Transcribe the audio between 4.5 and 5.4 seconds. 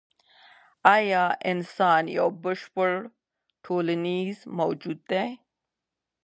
موجود دی؟